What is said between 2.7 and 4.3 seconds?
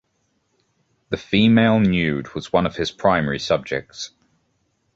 his primary subjects.